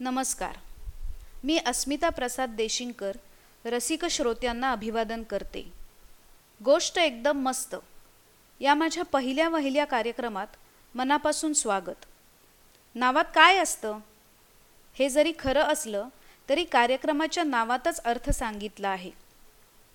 [0.00, 0.56] नमस्कार.
[1.44, 3.12] मी अस्मिता प्रसाद देशिंकर
[3.64, 5.72] रसिक श्रोत्यांना अभिवादन करते.
[6.64, 7.76] गोष्ट एकदम मस्त.
[8.60, 10.46] या माझ्या पहिल्या वहिल्या कार्यक्रमात
[10.94, 12.04] मनापासून स्वागत.
[12.94, 13.98] नावात काय असतं?
[14.94, 16.08] हे जरी खरं असलं
[16.48, 19.10] तरी कार्यक्रमाच्या नावातच अर्थ सांगितला आहे.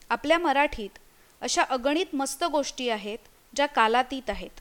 [0.10, 0.98] आपल्या मराठीत
[1.42, 3.20] अशा अगणित मस्त गोष्टी आहेत
[3.56, 4.60] ज्या कालातीत आहेत.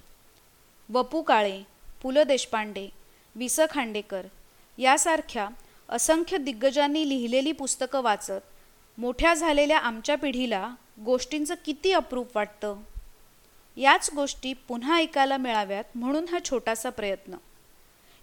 [0.91, 1.62] वपू काळे
[2.02, 2.88] पु ल देशपांडे
[3.36, 4.27] वि स खांडेकर
[4.81, 5.49] यासारख्या
[5.89, 10.68] असंख्य दिग्गजांनी लिहिलेली पुस्तकं वाचत मोठ्या झालेल्या आमच्या पिढीला
[11.04, 12.77] गोष्टींचं किती अप्रूप वाटतं?
[13.77, 17.37] याच गोष्टी पुन्हा ऐकायला मिळाव्यात म्हणून हा छोटासा प्रयत्न.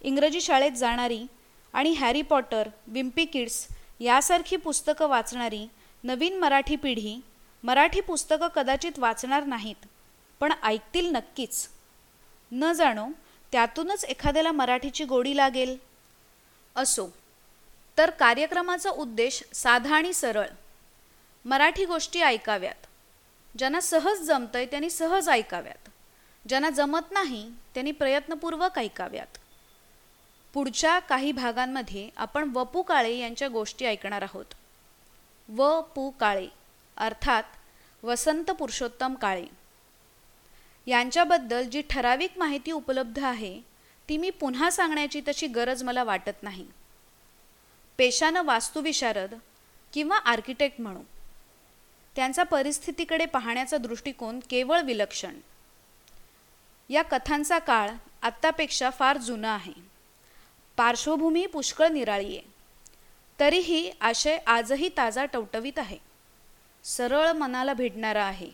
[0.02, 1.26] इंग्रजी शाळेत जाणारी
[1.74, 3.68] आणि हॅरी पॉटर विम्पी किड्स
[4.00, 5.68] यासारखी पुस्तकं वाचणारी
[6.04, 7.20] नवीन मराठी पिढी
[7.64, 9.86] मराठी पुस्तकं कदाचित वाचणार नाहीत
[10.40, 11.68] पण ऐकतील नक्कीच.
[12.52, 13.08] न जाणो
[13.52, 15.78] त्यातूनच एखाद्याला मराठीची गोडी लागेल.
[16.78, 17.08] असो.
[17.98, 20.48] तर कार्यक्रमाचा उद्देश साधा आणि सरळ.
[21.46, 22.88] मराठी गोष्टी ऐकाव्यात.
[23.58, 25.90] ज्यांना सहज जमतंय त्यांनी सहज ऐकाव्यात.
[26.48, 29.38] ज्यांना जमत नाही त्यांनी प्रयत्नपूर्वक ऐकाव्यात.
[30.54, 34.46] पुढच्या काही भागांमध्ये आपण वपू काळे यांच्या गोष्टी ऐकणार आहोत.
[35.50, 36.48] व पू काळे
[36.98, 37.44] अर्थात
[38.04, 39.46] वसंत पुरुषोत्तम काळे.
[40.88, 43.62] यांच्याबद्दल जी ठराविक माहिती उपलब्ध आहे
[44.10, 46.68] ती मी पुन्हा सांगण्याची तशी गरज मला वाटत नाही.
[47.98, 49.34] पेशानं वास्तुविशारद
[49.94, 51.02] किंवा आर्किटेक्ट म्हणू.
[52.16, 55.40] त्यांचा परिस्थितीकडे पाहण्याचा दृष्टिकोन केवळ विलक्षण.
[56.90, 57.90] या कथांचा काळ
[58.22, 59.74] आत्तापेक्षा फार जुना आहे.
[60.78, 62.54] पार्श्वभूमी पुष्कळ निराळी आहे.
[63.40, 65.98] तरीही आशय आजही ताजा टवटवीत आहे.
[66.84, 68.52] सरळ मनाला भिडणारा आहे.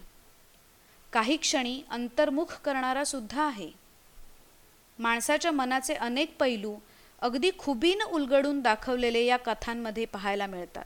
[1.13, 3.82] काही क्षणी अंतर्मुख करणारा सुद्धा आहे.
[4.99, 6.75] माणसाच्या मनाचे अनेक पैलू
[7.19, 10.85] अगदी खुबीनं उलगडून दाखवलेले या कथांमध्ये पाहायला मिळतात.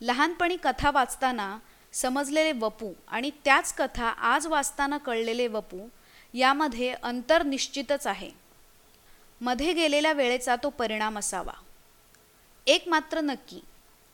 [0.00, 1.58] लहानपणी कथा वाचताना
[1.92, 5.88] समजलेले वपू आणि त्याच कथा आज वाचताना कळलेले वपू
[6.34, 8.30] यामध्ये अंतर निश्चितच आहे.
[9.40, 11.52] मध्ये गेलेल्या वेळेचा तो परिणाम असावा.
[12.66, 13.60] एक मात्र नक्की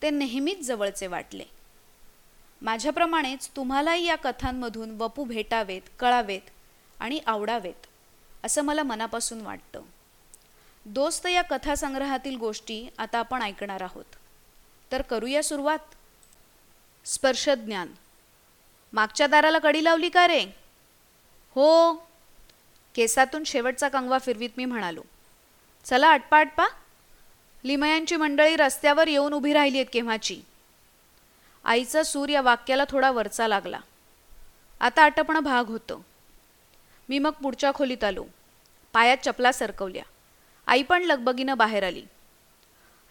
[0.03, 1.45] ते नेहमीच जवळचे वाटले.
[2.63, 6.51] माझ्याप्रमाणेच तुम्हालाही या कथांमधून वपू भेटावेत कळावेत
[7.01, 7.87] आणि आवडावेत.
[8.45, 9.83] असं मला मनापासून वाटतं.
[10.85, 14.05] दोस्त या कथासंग्रहातील गोष्टी आता आपण ऐकणार आहोत.
[14.93, 15.79] तर करूया सुरुवात.
[17.05, 17.93] स्पर्शज्ञान
[18.93, 20.45] मागच्या दाराला कडी लावली का रे?
[21.55, 21.95] हो.
[22.95, 25.03] केसातून शेवटचा कंगवा फिरवीत मी म्हणालो.
[25.85, 26.65] चला आटपा आटपा
[27.65, 30.43] लिमयांची मंडळी रस्त्यावर येऊन उभी राहिली आहेत केव्हाची?
[31.65, 33.81] आईचा सूर या वाक्याला थोडा वरचा लागला.
[34.81, 35.99] आता आटपणं भाग होतं.
[37.11, 38.25] मी मग पुढच्या खोलीत आलो.
[38.93, 40.03] पायात चपला सरकवल्या.
[40.67, 42.03] आई पण लगबगीनं बाहेर आली.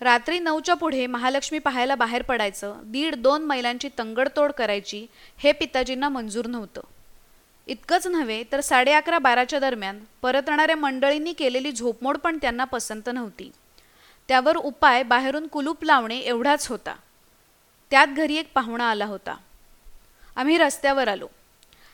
[0.02, 6.48] रात्री नऊच्या पुढे महालक्ष्मी पाहायला बाहेर पडायचं दीड दोन मैलांची तंगडतोड करायची हे पिताजींना मंजूर
[6.48, 6.82] नव्हतं.
[7.68, 13.52] इतकंच नव्हे तर साडे अकरा बाराच्या दरम्यान परतणाऱ्या मंडळींनी केलेली झोपमोड पण त्यांना पसंत नव्हती.
[14.28, 16.96] त्यावर उपाय बाहेरून कुलूप लावणे एवढाच होता.
[17.92, 19.38] त्यात घरी एक पाहुणा आला होता.
[20.36, 21.28] आम्ही रस्त्यावर आलो.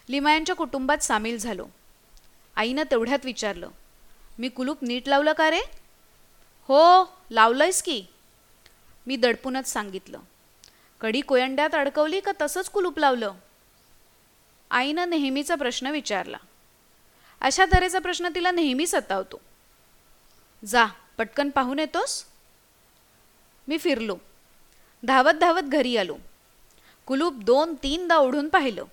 [0.09, 1.67] लिमायांच्या कुटुंबात सामील झालो.
[2.55, 3.69] आईनं तेवढ्यात विचारलं
[4.39, 5.59] मी कुलूप नीट लावलं का रे?
[6.69, 8.05] हो लावलंयस की.
[9.07, 10.19] मी दडपूनच सांगितलं
[11.01, 13.33] कडी कोयंड्यात अडकवली का तसंच कुलूप लावलं?
[14.71, 16.37] आईनं नेहमीचा प्रश्न विचारला
[17.41, 19.39] अशा तऱ्हेचा प्रश्न तिला नेहमी सतावतो.
[20.65, 20.85] जा
[21.17, 22.23] पटकन पाहून येतोस?
[23.67, 24.17] मी फिरलो
[25.03, 26.17] धावत धावत घरी आलो
[27.05, 28.85] कुलूप दोन तीनदा ओढून पाहिलं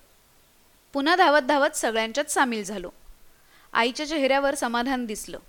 [0.93, 2.89] पुन्हा धावत धावत सगळ्यांच्यात सामील झालो.
[3.73, 5.39] आईच्या चेहऱ्यावर समाधान दिसलं.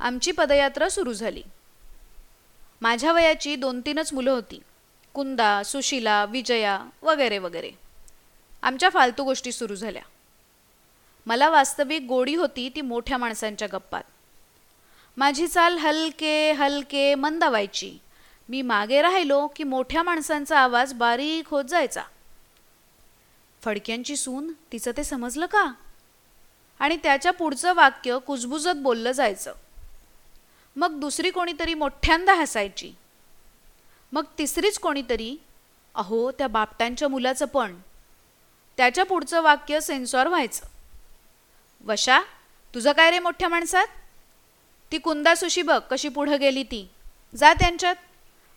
[0.00, 1.42] आमची पदयात्रा सुरू झाली.
[2.80, 4.60] माझ्या वयाची दोन तीनच मुलं होती.
[5.14, 7.70] कुंदा सुशिला विजया वगैरे वगैरे.
[8.62, 10.02] आमच्या फालतू गोष्टी सुरू झाल्या.
[11.26, 14.02] मला वास्तविक गोडी होती ती मोठ्या माणसांच्या गप्पात.
[15.16, 17.98] माझी चाल हलके हलके मंदावायची.
[18.48, 22.02] मी मागे राहिलो की मोठ्या माणसांचा आवाज बारीक होत जायचा.
[23.64, 25.72] फडक्यांची सून तिचं ते समजलं का?
[26.84, 29.52] आणि त्याच्या पुढचं वाक्य कुजबुजत बोललं जायचं.
[30.76, 32.92] मग दुसरी कोणीतरी मोठ्यांदा हसायची.
[34.12, 35.36] मग तिसरीच कोणीतरी
[35.94, 37.76] अहो त्या बापटांच्या मुलाचं पण.
[38.76, 40.66] त्याच्या पुढचं वाक्य सेन्सॉर व्हायचं.
[41.84, 42.20] वशा
[42.74, 43.86] तुझं काय रे मोठ्या माणसात?
[44.92, 46.90] ती कुंदा सुशी बघ कशी पुढं गेली ती.
[47.36, 47.96] जा त्यांच्यात.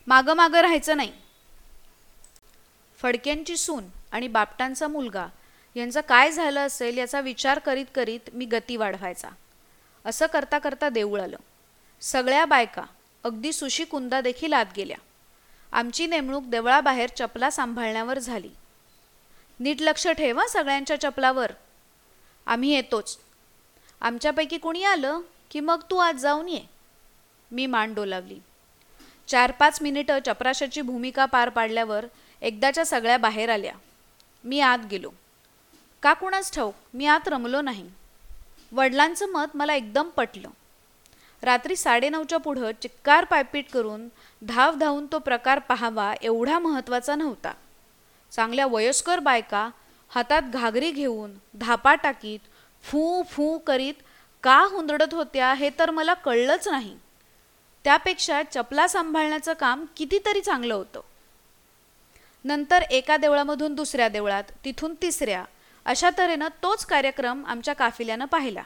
[0.07, 1.13] मागं मागं राहायचं नाही.
[3.01, 5.27] फडक्यांची सून आणि बापटांचा मुलगा
[5.75, 9.29] यांचं काय झालं असेल याचा विचार करीत करीत मी गती वाढवायचा.
[10.05, 11.37] असं करता करता देऊळ आलं.
[12.01, 12.83] सगळ्या बायका
[13.23, 14.97] अगदी सुशी कुंदा देखील आत गेल्या.
[15.71, 18.49] आमची नेमणूक देवळाबाहेर चपला सांभाळण्यावर झाली.
[19.59, 21.51] नीट लक्ष ठेवा सगळ्यांच्या चपलावर.
[22.45, 23.17] आम्ही येतोच.
[24.01, 25.19] आमच्यापैकी कुणी आलं
[25.51, 26.61] की मग तू आज जाऊन ये.
[27.51, 28.39] मी मान डोलावली.
[29.27, 32.05] चार पाच मिनिटं चपराशाची भूमिका पार पाडल्यावर
[32.41, 33.73] एकदाच्या सगळ्या बाहेर आल्या.
[34.43, 35.11] मी आत गेलो.
[36.03, 36.73] का कुणाच ठाऊक?
[36.93, 37.89] मी आत रमलो नाही.
[38.71, 40.49] वडिलांचं मत मला एकदम पटलं.
[41.41, 44.07] रात्री साडेनऊच्या पुढं चिक्कार पायपीट करून
[44.41, 47.53] धाव धावून तो प्रकार पाहावा एवढा महत्त्वाचा नव्हता.
[48.31, 49.69] चांगल्या वयस्कर बायका
[50.09, 52.39] हातात घागरी घेऊन धापा टाकीत
[52.83, 53.93] फू फू करीत
[54.43, 56.97] का हुंदडत होत्या हे तर मला कळलंच नाही.
[57.83, 61.01] त्यापेक्षा चपला सांभाळण्याचं काम कितीतरी चांगलं होतं.
[62.45, 65.45] नंतर एका देवळामधून दुसऱ्या देवळात तिथून तिसऱ्या
[65.87, 68.63] अशा तऱ्हेनं तोच कार्यक्रम आमच्या काफिल्यानं पाहिला.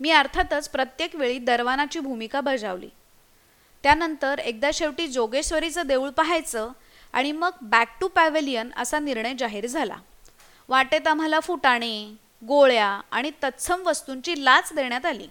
[0.00, 2.88] मी अर्थातच प्रत्येक वेळी दरवानाची भूमिका बजावली.
[3.82, 6.68] त्यानंतर एकदा शेवटी जोगेश्वरीचं देऊळ पाहायचं
[7.12, 9.96] आणि मग बॅक टू पॅव्हेलियन असा निर्णय जाहीर झाला.
[10.68, 12.16] वाटेत आम्हाला फुटाणे
[12.48, 15.28] गोळ्या आणि तत्सम वस्तूंची लाच देण्यात आली.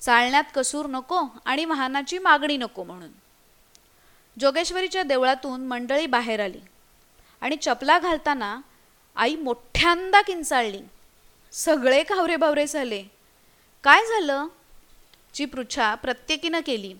[0.00, 3.10] चालण्यात कसूर नको आणि वाहनाची मागणी नको म्हणून.
[4.40, 6.60] जोगेश्वरीच्या देवळातून मंडळी बाहेर आली
[7.40, 8.60] आणि चपला घालताना
[9.16, 10.80] आई मोठ्यांदा किंचाळली.
[11.52, 13.04] सगळे खावरे बावरे झाले.
[13.82, 14.46] काय झालं?
[15.34, 16.94] ची पृच्छा प्रत्येकीनं केली.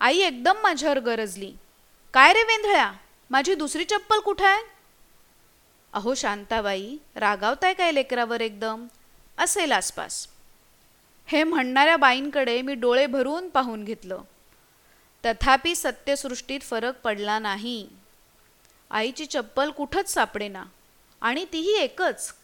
[0.00, 1.52] आई एकदम माझ्यावर गरजली.
[2.14, 2.92] काय रे वेंधळ्या?
[3.30, 4.62] माझी दुसरी चप्पल कुठं आहे?
[5.92, 8.86] अहो शांताबाई रागावताय काय लेकरावर एकदम?
[9.38, 10.28] असेल आसपास.
[11.26, 14.20] हे म्हणणाऱ्या बाईंकडे मी डोळे भरून पाहून घेतलं.
[15.24, 17.88] तथापि सत्यसृष्टीत फरक पडला नाही.
[18.90, 20.64] आईची चप्पल कुठंच सापडेना.
[21.24, 22.34] आणि तीही एकच.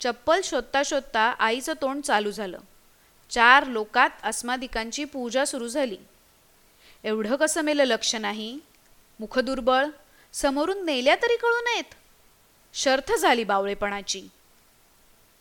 [0.00, 2.58] चप्पल शोधता शोधता आईचं तोंड चालू झालं.
[3.30, 5.96] चार लोकात अस्मादिकांची पूजा सुरू झाली.
[7.04, 8.58] एवढं कसं मेलं लक्ष नाही?
[9.20, 9.86] मुखदुर्बळ
[10.32, 11.94] समोरून नेल्या तरी कळू नयेत.
[12.74, 14.28] शर्थ झाली बावळेपणाची.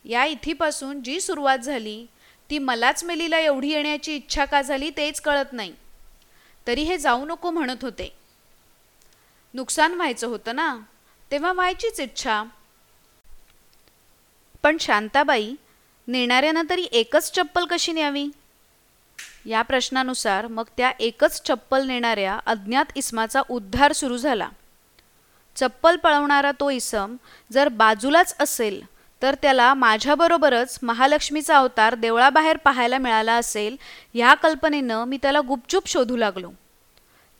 [0.06, 2.06] या इथीपासून जी सुरुवात झाली
[2.50, 5.75] ती मलाच मेलीला एवढी येण्याची इच्छा का झाली तेच कळत नाही.
[6.68, 8.18] तरी हे जाऊ नको म्हणत होते.
[9.54, 10.80] नुकसान व्हायचं होतं ना?
[11.31, 12.44] तेव्हा व्हायचीच इच्छा.
[14.63, 15.54] पण शांताबाई
[16.07, 18.28] नेणाऱ्यानं तरी एकच चप्पल कशी न्यावी?
[19.45, 24.50] या प्रश्नानुसार मग त्या एकच चप्पल नेणाऱ्या अज्ञात इसमाचा उद्धार सुरू झाला.
[25.56, 27.16] चप्पल पळवणारा तो इसम
[27.51, 28.81] जर बाजूलाच असेल
[29.22, 33.75] तर त्याला माझ्याबरोबरच महालक्ष्मीचा अवतार देवळाबाहेर पाहायला मिळाला असेल
[34.13, 36.51] ह्या कल्पनेनं मी त्याला गुपचूप शोधू लागलो.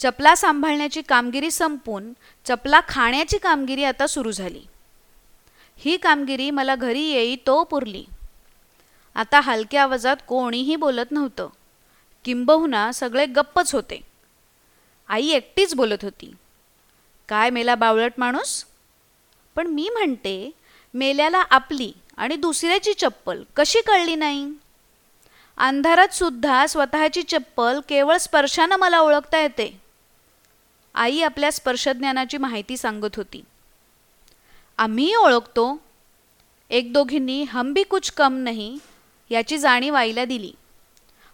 [0.01, 2.13] चपला सांभाळण्याची कामगिरी संपून
[2.45, 4.62] चपला खाण्याची कामगिरी आता सुरू झाली.
[5.77, 8.06] ही कामगिरी मला घरी येई तो पुरली.
[9.15, 11.50] आता हलक्या आवाजात कोणीही बोलत नव्हतं.
[12.25, 14.01] किंबहुना सगळे गप्पच होते.
[15.07, 16.33] आई एकटीच बोलत होती.
[17.30, 18.65] काय मेला बावळट माणूस?
[19.56, 20.51] पण मी म्हणते
[20.94, 24.51] मेल्याला आपली आणि दुसऱ्याची चप्पल कशी कळली नाही?
[25.57, 29.80] अंधारात सुद्धा स्वतःची चप्पल केवळ स्पर्शानं मला ओळखता येते.
[30.95, 33.43] आई आपल्या स्पर्शज्ञानाची माहिती सांगत होती.
[34.77, 35.81] आम्हीही ओळखतो.
[36.69, 38.77] एक दोघींनी हम भी कुछ कम नाही
[39.29, 40.53] याची जाणीव आईला दिली.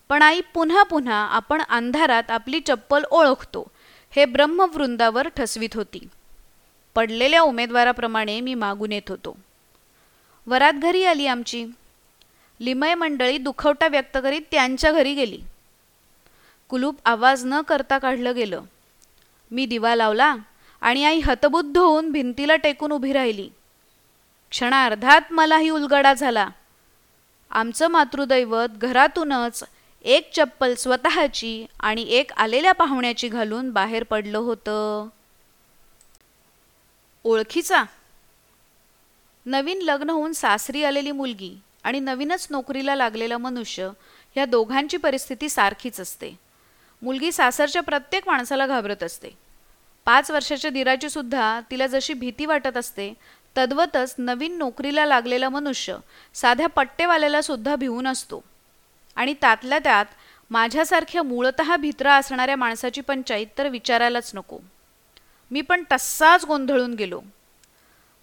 [0.09, 3.71] पण आई पुन्हा पुन्हा आपण अंधारात आपली चप्पल ओळखतो
[4.11, 6.07] हे ब्रह्मवृंदावर ठसवीत होती.
[6.95, 9.37] पडलेल्या उमेदवाराप्रमाणे मी मागून येत होतो.
[10.47, 11.65] वरात घरी आली आमची.
[12.59, 15.41] लिमय मंडळी दुखवटा व्यक्त करीत त्यांच्या घरी गेली.
[16.69, 18.61] कुलूप आवाज न करता काढलं गेलं.
[19.51, 20.35] मी दिवा लावला
[20.81, 23.49] आणि आई हतबुद्ध होऊन भिंतीला टेकून उभी राहिली.
[24.49, 26.49] क्षणार्धात मलाही उलगडा झाला.
[27.51, 29.63] आमचं मातृदैवत घरातूनच
[30.03, 35.07] एक चप्पल स्वतःची आणि एक आलेल्या पाहुण्याची घालून बाहेर पडलं होतं.
[37.23, 37.83] ओळखीचा?
[39.45, 43.89] नवीन लग्न होऊन सासरी आलेली मुलगी आणि नवीनच नोकरीला लागलेला मनुष्य
[44.35, 46.46] ह्या दोघांची परिस्थिती सारखीच असते.
[47.01, 49.29] मुलगी सासरच्या प्रत्येक माणसाला घाबरत असते.
[50.05, 53.13] पाच वर्षाच्या दिराची सुद्धा तिला जशी भीती वाटत असते
[53.57, 55.97] तद्वतच नवीन नोकरीला लागलेला मनुष्य
[56.33, 58.43] साध्या पट्टेवाल्याला सुद्धा भिवून असतो.
[59.15, 60.05] आणि त्यातल्या त्यात
[60.49, 64.59] माझ्यासारख्या मूळत भित्रा असणाऱ्या माणसाची पंचायत तर विचारायलाच नको.
[65.51, 67.21] मी पण तस्साच गोंधळून गेलो.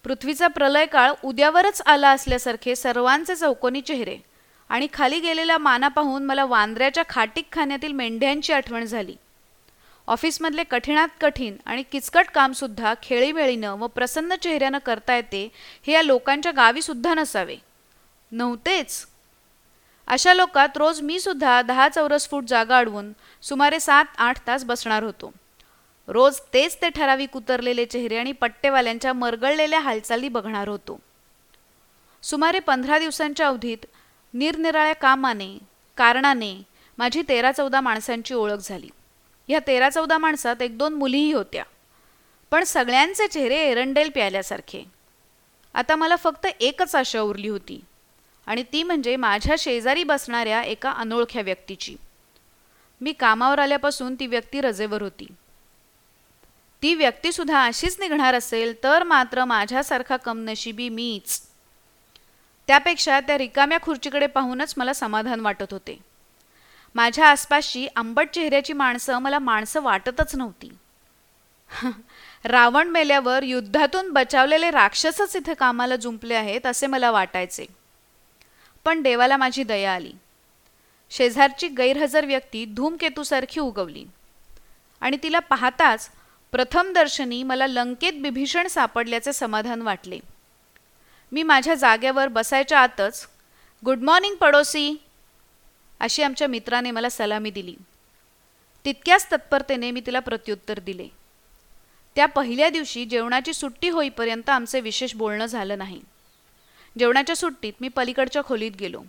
[0.03, 4.17] पृथ्वीचा प्रलय काळ उद्यावरच आला असल्यासारखे सर्वांचे चौकोनी चेहरे
[4.69, 9.15] आणि खाली गेलेला माना पाहून मला वांद्र्याच्या खाटीक खाण्यातील मेंढ्यांची आठवण झाली.
[10.07, 15.51] ऑफिसमधले कठीणात कठीण आणि किचकट कामसुद्धा खेळीवेळीनं व प्रसन्न चेहऱ्यानं करता येते
[15.87, 17.55] हे या लोकांच्या गावीसुद्धा नसावे.
[18.31, 19.05] नव्हतेच.
[20.07, 25.03] अशा लोकात रोज मी सुद्धा दहा चौरस फूट जागा अडवून सुमारे सात आठ तास बसणार
[25.03, 25.33] होतो.
[26.07, 30.99] रोज तेच ते ठराविक उतरलेले चेहरे आणि पट्टेवाल्यांच्या मरगळलेल्या हालचाली बघणार होतो.
[32.23, 33.85] सुमारे पंधरा दिवसांच्या अवधीत
[34.35, 35.57] निरनिराळ्या कामाने
[35.97, 36.63] कारणाने
[36.97, 38.89] माझी तेरा चौदा माणसांची ओळख झाली.
[39.47, 41.63] ह्या तेरा चौदा माणसात एक दोन मुलीही होत्या.
[42.51, 44.83] पण सगळ्यांचे चेहरे एरंडेल प्यायल्यासारखे.
[45.73, 47.81] आता मला फक्त एकच आशा उरली होती
[48.45, 51.95] आणि ती म्हणजे माझ्या शेजारी बसणाऱ्या एका अनोळख्या व्यक्तीची.
[53.01, 55.27] मी कामावर आल्यापासून ती व्यक्ती रजेवर होती.
[56.81, 61.41] ती व्यक्तीसुद्धा अशीच निघणार असेल तर मात्र माझ्यासारखा कमनशिबी मीच
[62.67, 65.99] त्यापेक्षा त्या रिकाम्या खुर्चीकडे पाहूनच मला समाधान वाटत होते.
[66.95, 70.71] माझ्या आसपासची आंबट चेहऱ्याची माणसं मला माणसं वाटतच नव्हती.
[72.45, 77.65] रावण मेल्यावर युद्धातून बचावलेले राक्षसच इथे कामाला जुंपले आहेत असे मला वाटायचे.
[78.85, 80.13] पण देवाला माझी दया आली.
[81.09, 84.05] शेजारची गैरहजर व्यक्ती धूमकेतूसारखी उगवली.
[85.01, 86.09] आणि तिला पाहताच
[86.51, 90.19] प्रथमदर्शनी मला लंकेत बिभीषण सापडल्याचे समाधान वाटले.
[91.35, 93.27] मी माझ्या जाग्यावर बसायच्या आतच
[93.85, 94.95] गुड मॉर्निंग पडोसी.
[95.99, 97.75] अशी आमच्या मित्राने मला सलामी दिली.
[98.85, 101.07] तितक्याच तत्परतेने मी तिला प्रत्युत्तर दिले.
[102.15, 106.01] त्या पहिल्या दिवशी जेवणाची सुट्टी होईपर्यंत आमचे विशेष बोलणं झालं नाही.
[106.99, 109.03] जेवणाच्या सुट्टीत मी पलीकडच्या खोलीत गेलो.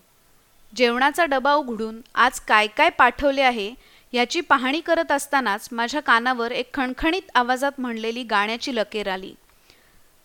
[0.77, 3.75] जेवणाचा डबा उघडून आज काय काय पाठवले आहे
[4.13, 9.35] याची पाहणी करत असतानाच माझ्या कानावर एक खणखणीत आवाजात म्हणलेली गाण्याची लकेर आली.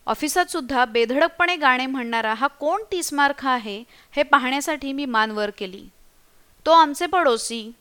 [0.05, 5.85] ऑफिसात सुद्धा बेधडकपणे गाणे म्हणणारा हा कोण टीसमार्क आहे हे पाहण्यासाठी मी मान वर केली.
[6.65, 7.71] तो आमचे पडोसी.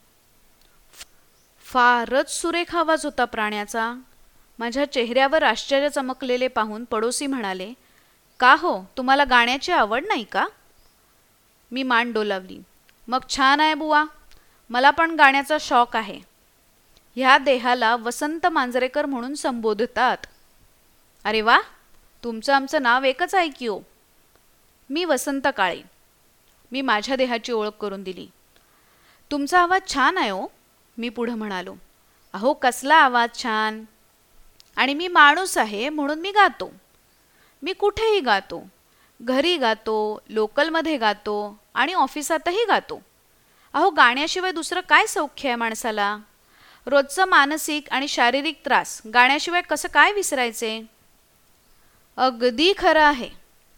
[1.65, 3.93] फारच सुरेख आवाज होता प्राण्याचा.
[4.59, 7.73] माझ्या चेहऱ्यावर आश्चर्य चमकलेले पाहून पडोसी म्हणाले
[8.39, 10.47] का हो तुम्हाला गाण्याची आवड नाही का?
[11.71, 12.59] मी मान डोलावली.
[13.07, 14.05] मग छान आहे बुवा.
[14.69, 16.19] मला पण गाण्याचा शौक आहे.
[17.15, 20.17] ह्या देहाला वसंत मांजरेकर म्हणून संबोधतात.
[21.23, 21.59] अरे वा!
[22.23, 23.79] तुमचं आमचं नाव एकच आहे की ओ
[24.89, 25.81] मी वसंत काळे.
[26.71, 28.27] मी माझ्या देहाची ओळख करून दिली.
[29.31, 30.47] तुमचा आवाज छान आहे ओ
[30.97, 31.75] मी पुढं म्हणालो.
[32.33, 33.83] अहो कसला आवाज छान.
[34.75, 36.73] आणि मी माणूस आहे म्हणून मी गातो.
[37.61, 38.67] मी कुठेही गातो.
[39.21, 43.01] घरी गातो लोकलमध्ये गातो आणि ऑफिसातही गातो.
[43.73, 46.17] अहो गाण्याशिवाय दुसरं काय सौख्य आहे माणसाला?
[46.85, 51.00] रोजचं मानसिक आणि शारीरिक त्रास गाण्याशिवाय कसं काय विसरायचे?
[52.21, 53.29] अगदी खरं आहे.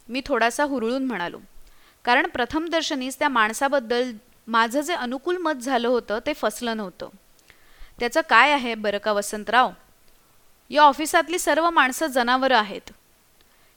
[0.09, 1.39] मी थोडासा हुरळून म्हणालो.
[2.03, 4.12] कारण प्रथमदर्शनीच त्या माणसाबद्दल
[4.47, 7.09] माझं जे अनुकूल मत झालं होतं ते फसलं नव्हतं.
[8.00, 9.71] त्याचं काय आहे बरं का वसंतराव?
[10.69, 12.91] या ऑफिसातली सर्व माणसं जनावरं आहेत.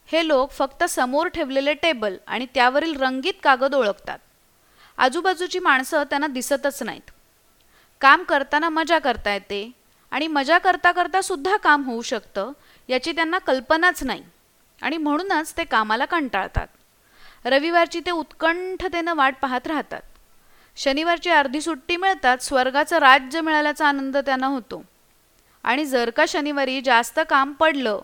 [0.07, 4.19] हे लोक फक्त समोर ठेवलेले टेबल आणि त्यावरील रंगीत कागद ओळखतात.
[4.99, 7.11] आजूबाजूची माणसं त्यांना दिसतच नाहीत.
[8.01, 9.73] काम करताना मजा करता येते
[10.11, 12.53] आणि मजा करता करता सुद्धा काम होऊ शकतं
[12.89, 14.23] याची त्यांना कल्पनाच नाही.
[14.83, 16.67] आणि म्हणूनच ते कामाला कंटाळतात.
[17.45, 20.01] रविवारची ते उत्कंठतेनं वाट पाहत राहतात.
[20.77, 24.85] शनिवारची अर्धी सुट्टी मिळतात स्वर्गाचं राज्य मिळाल्याचा आनंद त्यांना होतो.
[25.65, 28.01] आणि जर का शनिवारी जास्त काम पडलं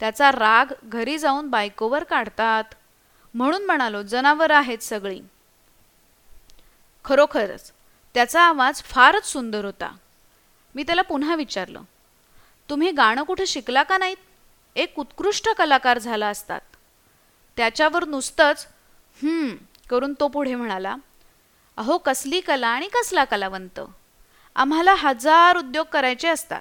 [0.00, 2.64] त्याचा राग घरी जाऊन बायकोवर काढतात.
[3.34, 5.20] म्हणून म्हणालो जनावर आहेत सगळी.
[7.04, 7.72] खरोखरच
[8.14, 9.94] त्याचा आवाज फारच सुंदर होता.
[10.74, 11.82] मी त्याला पुन्हा विचारलं
[12.70, 14.16] तुम्ही गाणं कुठे शिकला का नाहीत?
[14.78, 16.60] एक उत्कृष्ट कलाकार झाला असतात.
[17.56, 18.66] त्याच्यावर नुसतंच
[19.22, 19.56] हम्म
[19.90, 20.96] करून तो पुढे म्हणाला
[21.76, 23.80] अहो कसली कला आणि कसला कलावंत.
[24.56, 26.60] आम्हाला हजार उद्योग करायचे असतात.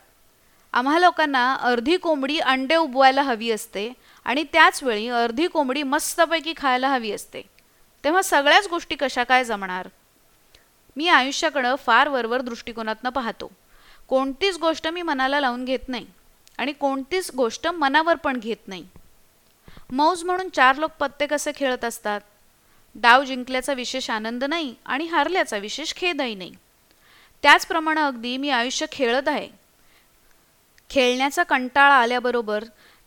[0.74, 3.94] आम्हा लोकांना अर्धी कोंबडी अंडे उबवायला हवी असते
[4.26, 7.42] आणि त्याचवेळी अर्धी कोंबडी मस्तपैकी खायला हवी असते.
[8.04, 9.88] तेव्हा सगळ्याच गोष्टी कशा काय जमणार?
[10.96, 13.52] मी आयुष्याकडं फार वरवर दृष्टिकोनातनं पाहतो.
[14.08, 16.06] कोणतीच गोष्ट मी मनाला लावून घेत नाही.
[16.58, 18.86] आणि कोणतीच गोष्ट मनावर पण घेत नाही.
[19.92, 22.22] मौज म्हणून चार लोक पत्ते कसे खेळत असतात?
[22.96, 26.52] डाव जिंकल्याचा विशेष आनंद नाही आणि हारल्याचा विशेष खेदही नाही.
[27.42, 29.50] त्याचप्रमाणे अगदी मी आयुष्य खेळत आहे.
[30.90, 32.64] खेळण्याचा कंटाळा आल्याबरोबर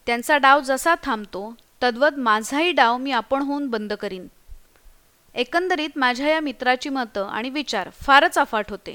[0.06, 4.26] त्यांचा डाव जसा थांबतो तद्वत माझाही डाव मी आपण होऊन बंद करीन.
[5.34, 8.94] एकंदरीत माझ्या या मित्राची मतं आणि विचार फारच अफाट होते.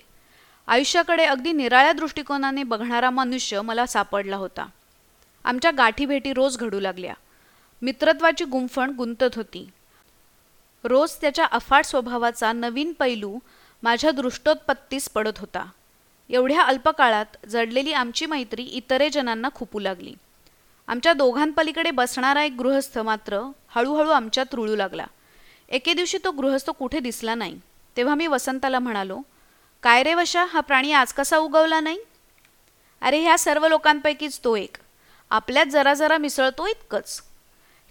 [0.68, 4.66] आयुष्याकडे अगदी निराळ्या दृष्टिकोनाने बघणारा मनुष्य मला सापडला होता.
[5.44, 7.14] आमच्या गाठीभेटी रोज घडू लागल्या.
[7.82, 9.70] मित्रत्वाची गुंफण गुंतत होती.
[10.84, 13.40] रोज त्याच्या अफाट स्वभावाचा नवीन पैलू
[13.84, 15.66] माझ्या दृष्टोत्पत्तीस पडत होता.
[16.30, 20.14] एवढ्या अल्पकाळात जडलेली आमची मैत्री इतरे जणांना खुपू लागली.
[20.88, 25.06] आमच्या दोघांपलीकडे बसणारा एक गृहस्थ मात्र हळूहळू आमच्यात रुळू लागला.
[25.70, 27.60] एके दिवशी तो गृहस्थ कुठे दिसला नाही.
[27.98, 29.22] तेव्हा मी वसंताला म्हणालो
[29.86, 32.00] काय रे वशा हा प्राणी आज कसा उगवला नाही?
[33.02, 34.78] अरे ह्या सर्व लोकांपैकीच तो एक.
[35.30, 37.22] आपल्यात जरा जरा मिसळतो इतकंच.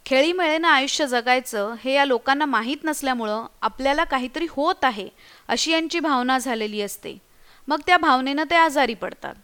[0.06, 5.08] खेळीमेळेनं आयुष्य जगायचं हे या लोकांना माहीत नसल्यामुळं आपल्याला काहीतरी होत आहे
[5.48, 7.18] अशी यांची भावना झालेली असते.
[7.68, 9.34] मग त्या भावनेनं ते आजारी पडतात.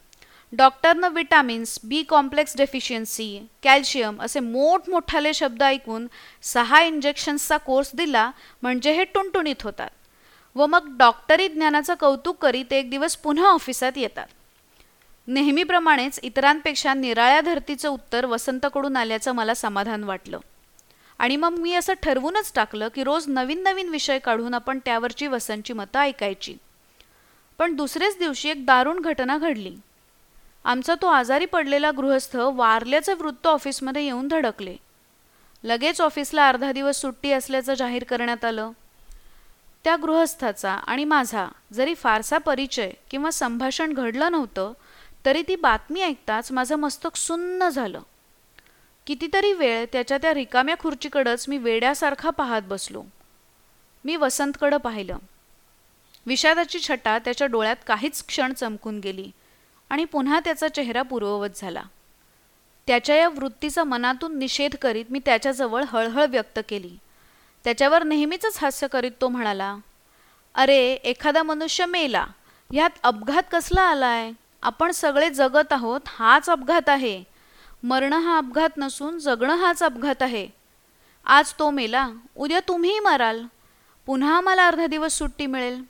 [0.52, 6.06] डॉक्टरनं vitamins B complex deficiency calcium असे मोठमोठाले शब्द ऐकून
[6.42, 8.30] सहा इंजेक्शन्सचा कोर्स दिला
[8.62, 9.90] म्हणजे हे टुणटुणीत होतात.
[10.56, 14.26] व मग डॉक्टरी ज्ञानाचं कौतुक करीत एक दिवस पुन्हा ऑफिसात येतात.
[15.26, 20.38] नेहमीप्रमाणेच इतरांपेक्षा निराळ्या धर्तीचं उत्तर वसंतकडून आल्याचं मला समाधान वाटलं.
[21.18, 25.72] आणि मग मी असं ठरवूनच टाकलं की रोज नवीन नवीन विषय काढून आपण त्यावरची वसंतची
[25.72, 26.54] मतं ऐकायची.
[27.58, 29.76] पण दुसरेच दिवशी एक दारुण घटना घडली.
[30.64, 34.76] आमचा तो आजारी पडलेला गृहस्थ वारल्याचे वृत्त ऑफिसमध्ये येऊन धडकले.
[35.64, 38.70] लगेच ऑफिसला अर्धा दिवस सुट्टी असल्याचं जाहीर करण्यात आलं.
[39.84, 44.72] त्या गृहस्थाचा आणि माझा जरी फारसा परिचय किंवा संभाषण घडलं नव्हतं
[45.24, 48.02] तरी ती बातमी ऐकताच माझं मस्तक सुन्न झालं.
[49.06, 53.02] कितीतरी वेळ त्याच्या त्या रिकाम्या खुर्चीकडंच मी वेड्यासारखा पाहत बसलो.
[54.04, 55.18] मी वसंतकडं पाहिलं.
[56.26, 59.30] विषादाची छटा त्याच्या डोळ्यात काहीच क्षण चमकून गेली
[59.90, 61.82] आणि पुन्हा त्याचा चेहरा पूर्ववत झाला.
[62.86, 66.96] त्याच्या या वृत्तीचा मनातून निषेध करीत मी त्याच्याजवळ हळहळ व्यक्त केली.
[67.64, 69.76] त्याच्यावर नेहमीच हास्य करीत तो म्हणाला
[70.54, 72.26] अरे एखादा मनुष्य मेला
[72.72, 74.32] ह्यात अपघात कसला आलाय?
[74.62, 77.24] आपण सगळे जगत आहोत हाच अपघात आहे.
[77.82, 80.48] मरणं हा अपघात नसून जगणं हाच अपघात आहे.
[81.24, 83.44] आज तो मेला उद्या तुम्हीही मराल.
[84.06, 85.82] पुन्हा मला अर्धा दिवस सुट्टी मिळेल.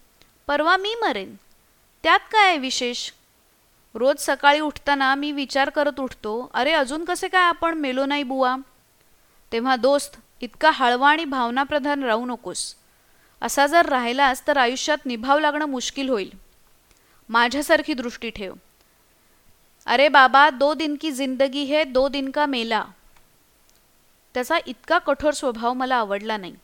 [0.46, 1.34] परवा मी मरेन.
[2.02, 3.10] त्यात काय आहे विशेष?
[3.94, 8.56] रोज सकाळी उठताना मी विचार करत उठतो अरे अजून कसे काय आपण मेलो नाही बुवा?
[9.52, 12.74] तेव्हा दोस्त इतका हळवा आणि भावनाप्रधान राहू नकोस.
[13.42, 16.30] असा जर राहिलास तर आयुष्यात निभाव लागणं मुश्किल होईल.
[17.28, 18.54] माझ्यासारखी दृष्टी ठेव.
[19.86, 22.84] अरे बाबा दो दिन की जिंदगी है दो दिन का मेला.
[24.34, 26.54] त्याचा इतका कठोर स्वभाव मला आवडला नाही.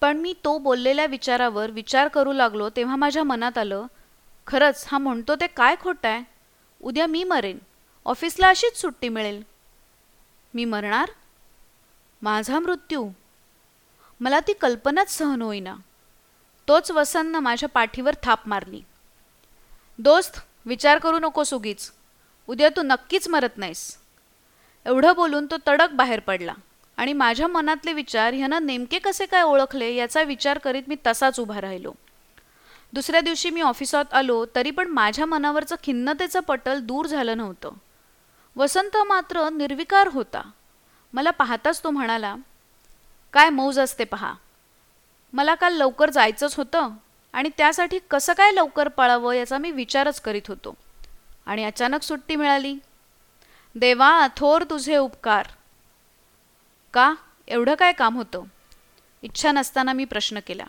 [0.00, 3.86] पण मी तो बोललेल्या विचारावर विचार करू लागलो तेव्हा माझ्या मनात आलं
[4.46, 6.24] खरंच हा म्हणतो ते काय खोटं आहे?
[6.82, 7.58] उद्या मी मरेन.
[8.04, 9.42] ऑफिसला अशीच सुट्टी मिळेल.
[10.54, 11.10] मी मरणार?
[12.22, 13.10] माझा मृत्यू.
[14.20, 15.74] मला ती कल्पनाच सहन होईना.
[16.68, 18.80] तोच वसंतनं माझ्या पाठीवर थाप मारली.
[19.98, 21.90] दोस्त विचार करू नकोस उगीच
[22.48, 23.96] उद्या तू नक्कीच मरत नाहीस.
[24.86, 26.54] एवढं बोलून तो तडक बाहेर पडला
[26.96, 31.60] आणि माझ्या मनातले विचार ह्यानं नेमके कसे काय ओळखले याचा विचार करीत मी तसाच उभा
[31.60, 31.92] राहिलो.
[32.92, 37.70] दुसऱ्या दिवशी मी ऑफिसात आलो तरी पण माझ्या मनावरचं खिन्नतेचं पटल दूर झालं नव्हतं.
[38.56, 40.50] वसंत मात्र निर्विकार होता.
[41.12, 42.36] मला पाहताच तो म्हणाला
[43.32, 44.34] काय मौज असते पहा.
[45.32, 46.90] मला काल लवकर जायचंच होतं
[47.32, 50.74] आणि त्यासाठी कसं काय लवकर पळावं याचा मी विचारच करीत होतो.
[51.46, 52.76] आणि अचानक सुट्टी मिळाली.
[53.74, 55.46] देवा थोर तुझे उपकार.
[56.94, 57.14] का?
[57.48, 58.42] एवढं काय काम होतं?
[59.22, 60.64] इच्छा नसताना मी प्रश्न केला.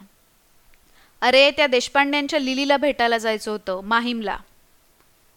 [1.22, 4.38] अरे त्या देशपांड्यांच्या लिलीला भेटायला जायचं होतं माहीमला.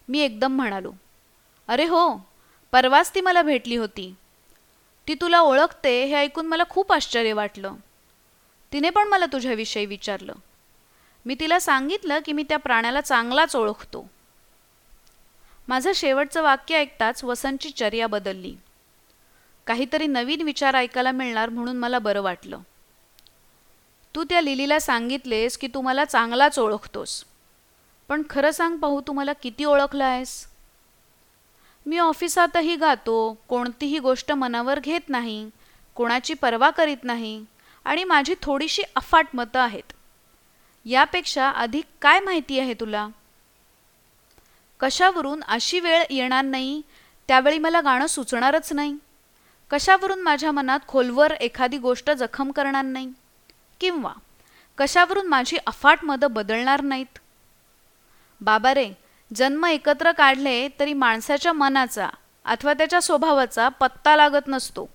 [0.08, 0.92] मी एकदम म्हणालो.
[1.68, 2.26] अरे हो
[2.72, 4.14] परवाच ती मला भेटली होती.
[5.08, 7.74] ती तुला ओळखते हे ऐकून मला खूप आश्चर्य वाटलं.
[8.72, 10.32] तिने पण मला तुझ्याविषयी विचारलं.
[11.26, 14.10] मी तिला सांगितलं की मी त्या प्राण्याला चांगलाच ओळखतो.
[15.68, 18.54] माझं शेवटचं वाक्य ऐकताच वसंतची चर्या बदलली.
[19.66, 22.58] काहीतरी नवीन विचार ऐकायला मिळणार म्हणून मला बरं वाटलं.
[24.14, 27.24] तू त्या लिलीला सांगितलेस की तू मला चांगलाच ओळखतोस.
[28.08, 30.46] पण खरं सांग पाहू तू मला किती ओळखलं आहेस
[31.86, 35.50] मी ऑफिसातही गातो कोणतीही गोष्ट मनावर घेत नाही
[35.94, 37.44] कोणाची पर्वा करीत नाही
[37.84, 39.92] आणि माझी थोडीशी अफाट मतं आहेत.
[40.84, 43.08] यापेक्षा अधिक काय माहिती आहे तुला?
[44.80, 46.82] कशावरून अशी वेळ येणार नाही
[47.28, 48.96] त्यावेळी मला गाणं सुचणारच नाही.
[49.70, 53.08] कशावरून माझ्या मनात खोलवर एखादी गोष्ट जखम करणार नाही?
[53.80, 54.12] किंवा
[54.78, 57.18] कशावरून माझी अफाट मदं बदलणार नाहीत?
[58.40, 58.92] बाबा रे
[59.34, 62.08] जन्म एकत्र काढले तरी माणसाच्या मनाचा
[62.44, 64.88] अथवा त्याच्या स्वभावाचा पत्ता लागत नसतो.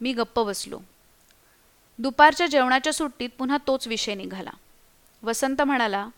[0.00, 0.78] मी गप्प बसलो.
[1.98, 4.50] दुपारच्या जेवणाच्या सुट्टीत पुन्हा तोच विषय निघाला.
[5.22, 6.08] वसंत म्हणाला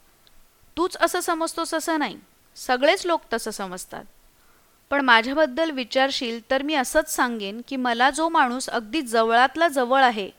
[0.76, 2.16] तूच असं समजतोस असं नाही.
[2.56, 4.04] सगळेच लोक तसं समजतात.
[4.90, 10.30] पण माझ्याबद्दल विचारशील तर मी असंच सांगेन की मला जो माणूस अगदी जवळातला जवळ आहे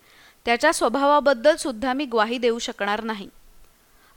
[0.46, 3.30] त्याच्या स्वभावाबद्दल सुद्धा मी ग्वाही देऊ शकणार नाही.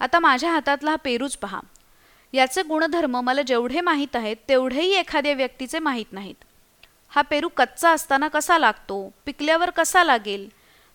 [0.01, 1.61] आता माझ्या हातातला हा पेरूच पहा.
[2.33, 6.35] याचे गुणधर्म मला जेवढे माहीत आहेत तेवढेही एखाद्या व्यक्तीचे माहीत नाहीत.
[7.09, 9.13] हा पेरू कच्चा असताना कसा लागतो?
[9.27, 10.49] पिकल्यावर कसा लागेल?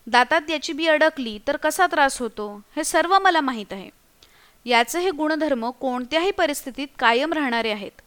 [0.08, 2.62] दातात याची बी अडकली तर कसा त्रास होतो?
[2.76, 3.90] हे सर्व मला माहीत आहे.
[4.66, 8.02] याचे हे गुणधर्म कोणत्याही परिस्थितीत कायम राहणारे आहेत.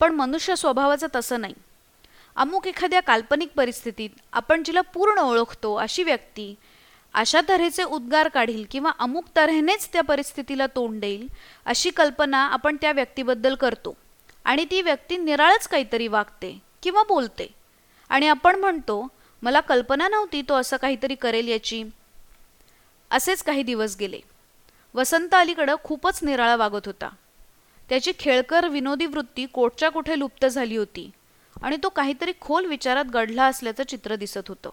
[0.00, 1.54] पण मनुष्य स्वभावाचं तसं नाही.
[2.36, 6.54] अमुक एखाद्या काल्पनिक परिस्थितीत आपण जिला पूर्ण ओळखतो अशी व्यक्ती
[7.14, 11.28] अशा तऱ्हेचे उद्गार काढील किंवा अमुक तऱ्हेनेच त्या परिस्थितीला तोंड देईल
[11.64, 13.96] अशी कल्पना आपण त्या व्यक्तीबद्दल करतो.
[14.44, 17.48] आणि ती व्यक्ती निराळच काहीतरी वागते किंवा बोलते.
[18.08, 19.08] आणि आपण म्हणतो
[19.42, 21.84] मला कल्पना नव्हती तो असं काहीतरी करेल याची.
[23.10, 24.20] असेच काही दिवस गेले.
[24.94, 27.08] वसंत अलीकडं खूपच निराळा वागत होता.
[27.88, 31.10] त्याची खेळकर विनोदी वृत्ती कोटच्या कुठे लुप्त झाली होती
[31.62, 34.70] आणि तो काहीतरी खोल विचारात गढला असल्याचं चित्र दिसत होतं.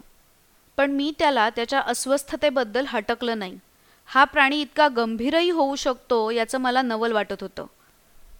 [0.78, 3.60] पण मी त्याला त्याच्या अस्वस्थतेबद्दल हटकलं नाही.
[4.06, 7.66] हा प्राणी इतका गंभीरही होऊ शकतो याचं मला नवल वाटत होतं.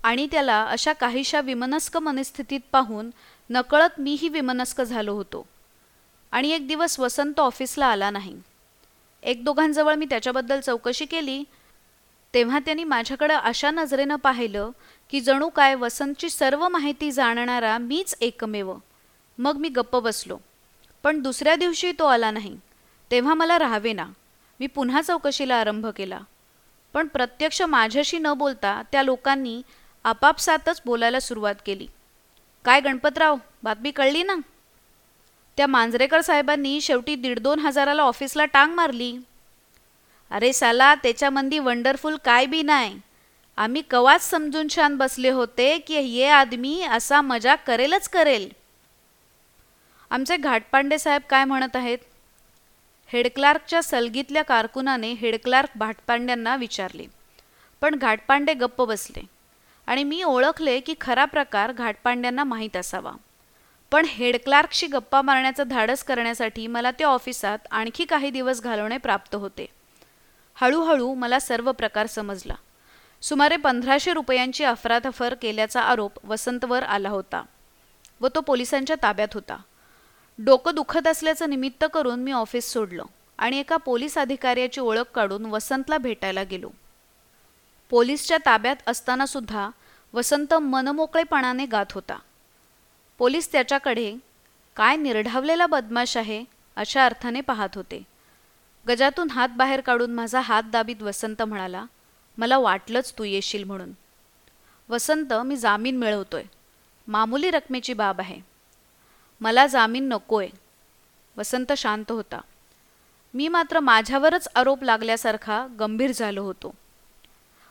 [0.04, 3.10] आणि त्याला अशा काहीशा विमनस्क मनस्थितीत पाहून
[3.50, 5.47] नकळत मीही विमनस्क झालो होतो.
[6.32, 8.36] आणि एक दिवस वसंत ऑफिसला आला नाही.
[9.23, 11.43] एक दोघांजवळ मी त्याच्याबद्दल चौकशी केली.
[12.34, 14.69] तेव्हा त्यांनी माझ्याकडं अशा नजरेनं पाहिलं
[15.10, 18.73] की जणू काय वसंतची सर्व माहिती जाणणारा मीच एकमेव.
[19.38, 20.38] मग मी गप्प बसलो.
[21.03, 22.55] पण दुसऱ्या दिवशी तो आला नाही.
[23.12, 24.05] तेव्हा मला राहावे ना
[24.60, 26.19] मी पुन्हा चौकशीला आरंभ केला.
[26.93, 29.62] पण प्रत्यक्ष माझ्याशी न बोलता त्या लोकांनी
[30.05, 31.88] आपापसातच बोलायला सुरुवात केली.
[32.65, 34.36] काय गणपतराव बातमी कळली ना?
[35.57, 39.15] त्या मांजरेकर साहेबांनी शेवटी दीड दोन हजाराला ऑफिसला टांग मारली.
[40.31, 42.99] अरे साला त्याच्यामंदी वंडरफुल काय बी नाही
[43.57, 48.49] आम्ही कवाच समजून छान बसले होते की ये आदमी असा मजा करेलच करेल.
[50.12, 51.98] आमचे घाटपांडे साहेब काय म्हणत आहेत?
[53.08, 57.06] हेडक्लार्कच्या सलगीतल्या कारकुनाने हेडक्लार्क भाटपांड्यांना विचारले.
[57.82, 59.22] पण घाटपांडे गप्प बसले.
[59.88, 63.12] आणि मी ओळखले की खरा प्रकार घाटपांड्यांना माहीत असावा.
[63.91, 69.65] पण हेडक्लार्कशी गप्पा मारण्याचं धाडस करण्यासाठी मला त्या ऑफिसात आणखी काही दिवस घालवणे प्राप्त होते.
[70.56, 72.56] हळूहळू मला सर्व प्रकार समजला.
[73.22, 77.43] सुमारे पंधराशे रुपयांची अफरातफर केल्याचा आरोप वसंतवर आला होता
[78.22, 79.58] व तो पोलिसांच्या ताब्यात होता.
[80.39, 83.04] डोकं दुखत असल्याचं निमित्त करून मी ऑफिस सोडलं
[83.38, 86.69] आणि एका पोलीस अधिकाऱ्याची ओळख काढून वसंतला भेटायला गेलो.
[87.89, 89.69] पोलीसच्या ताब्यात असताना सुद्धा
[90.13, 92.19] वसंत मनमोकळेपणाने गात होता.
[93.17, 94.15] पोलीस त्याच्याकडे
[94.76, 96.43] काय निर्ढावलेला बदमाश आहे?
[96.76, 98.04] अशा अर्थाने पाहत होते.
[98.88, 101.86] गजातून हात बाहेर काढून माझा हात दाबीत वसंत म्हणाला
[102.38, 103.91] मला वाटलंच तू येशील म्हणून.
[104.89, 106.43] वसंत मी जामीन मिळवतोय.
[107.08, 108.57] मामुली रकमेची बाब आहे.
[109.41, 110.47] मला जामीन नकोय.
[111.38, 112.41] वसंत शांत होता.
[113.34, 116.73] मी मात्र माझ्यावरच आरोप लागल्यासारखा गंभीर झालो होतो.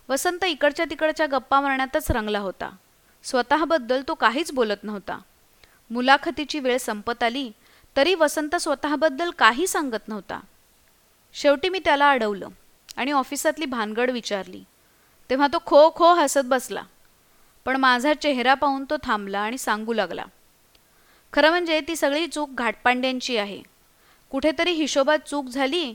[0.09, 2.71] वसंत इकडच्या तिकडच्या गप्पा मारण्यातच रंगला होता.
[3.25, 5.19] स्वतःबद्दल तो काहीच बोलत नव्हता.
[5.91, 7.53] मुलाखतीची वेळ संपत आली
[7.97, 10.41] तरी वसंत स्वतःबद्दल काही सांगत नव्हता.
[11.33, 12.49] शेवटी मी त्याला अडवलं
[12.97, 14.65] आणि ऑफिसातली भानगड विचारली.
[15.31, 16.83] तेव्हा तो खो खो हसत बसला.
[17.65, 20.25] पण माझा चेहरा पाहून तो थांबला आणि सांगू लागला.
[21.37, 23.63] खरं म्हणजे ती सगळी चूक घाटपांड्यांची आहे.
[24.31, 25.95] कुठेतरी हिशोबात चूक झाली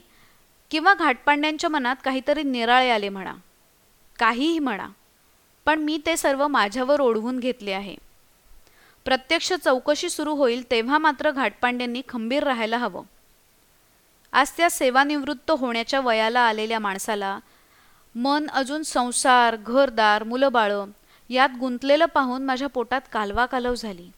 [0.71, 3.33] किंवा घाटपांड्यांच्या मनात काहीतरी निराळे आले म्हणा.
[4.19, 4.87] काहीही म्हणा.
[5.65, 7.95] पण मी ते सर्व माझ्यावर ओढवून घेतले आहे.
[9.05, 13.03] प्रत्यक्ष चौकशी सुरू होईल तेव्हा मात्र घाटपांड्यांनी खंबीर राहायला हवं.
[14.31, 17.39] आज त्या सेवानिवृत्त होण्याच्या वयाला आलेल्या माणसाला
[18.15, 20.85] मन अजून संसार घरदार मुलं बाळं
[21.29, 24.09] यात गुंतलेलं पाहून माझ्या पोटात कालवा कालव झाली.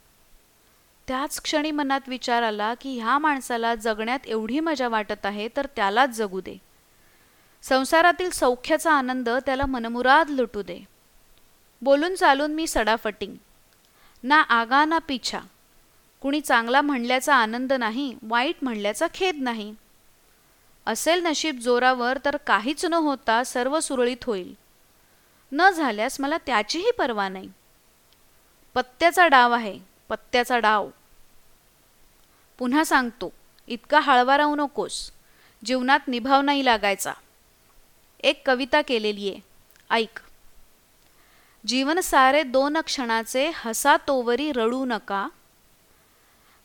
[1.07, 6.09] त्याच क्षणी मनात विचार आला की ह्या माणसाला जगण्यात एवढी मजा वाटत आहे तर त्यालाच
[6.09, 6.57] जगू दे.
[7.61, 10.79] संसारातील सौख्याचा आनंद त्याला मनमुराद लुटू दे.
[11.81, 13.35] बोलून चालून मी सडाफटिंग.
[14.23, 15.39] ना आगा ना पिछा.
[16.21, 19.75] कुणी चांगला म्हणल्याचा आनंद नाही वाईट म्हणल्याचा खेद नाही.
[20.85, 24.53] असेल नशीब जोरावर तर काहीच न होता सर्व सुरळीत होईल.
[25.51, 27.49] न झाल्यास मला त्याचीही पर्वा नाही.
[28.73, 29.92] पत्त्याचा डाव आहे.
[30.09, 30.89] पत्त्याचा डाव.
[32.57, 33.33] पुन्हा सांगतो
[33.67, 35.11] इतका हळवा राहू नकोस
[35.65, 37.13] जीवनात निभाव नाही लागायचा.
[38.19, 39.39] एक कविता केलेली आहे
[39.89, 40.19] ऐक.
[41.67, 45.27] जीवन सारे दोन क्षणाचे हसा तोवरी रडू नका.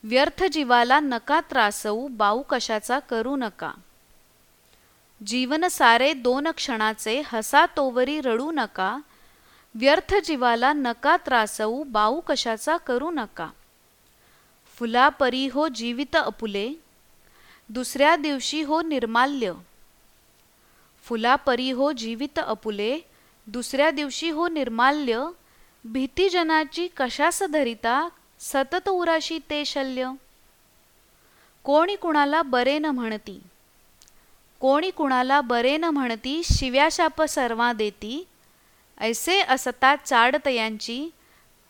[0.02, 3.72] व्यर्थ जीवाला नका त्रासवू बाऊ कशाचा करू नका.
[5.26, 8.98] जीवन सारे दोन क्षणाचे हसा तोवरी रडू नका.
[9.74, 13.48] व्यर्थ जीवाला नका त्रासवू बाऊ कशाचा करू नका.
[14.78, 16.70] फुलापरी हो जीवित अपुले
[17.68, 19.52] दुसऱ्या दिवशी हो निर्माल्य.
[21.04, 22.98] फुलापरी हो जीवित अपुले
[23.46, 25.24] दुसऱ्या दिवशी हो निर्माल्य
[25.84, 28.08] भीतीजनाची कशास धरिता
[28.40, 30.10] सतत उराशी ते शल्य.
[31.64, 33.40] कोणी कुणाला बरे न म्हणती
[34.60, 38.26] कोणी कुणाला बरे न म्हणती शिव्याशाप सर्वा देती
[39.00, 41.10] ऐसे असता चाडतयांची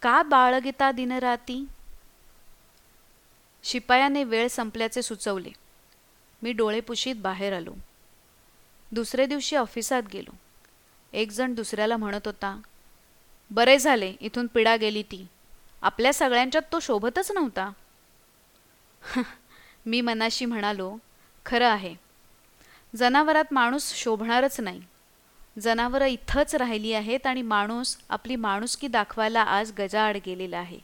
[0.02, 1.66] का बाळगिता दिनराती?
[3.62, 5.50] शिपायाने वेळ संपल्याचे सुचवले.
[6.42, 7.74] मी डोळे पुशीत बाहेर आलो.
[8.92, 10.34] दुसरे दिवशी ऑफिसात गेलो.
[11.12, 12.60] एकजण दुसऱ्याला म्हणत होता
[13.50, 15.26] बरे झाले इथून पिडा गेली ती.
[15.82, 17.70] आपल्या सगळ्यांच्यात तो शोभतच नव्हता.
[19.86, 20.96] मी मनाशी म्हणालो
[21.46, 21.94] खरं आहे.
[22.96, 24.82] जनावरात माणूस शोभणारच नाही.
[25.60, 30.78] जनावरं इथंच राहिली आहेत आणि माणूस आपली माणुसकी दाखवायला आज गजाआड गेलेला आहे.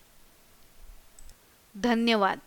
[1.82, 2.38] धन्यवाद.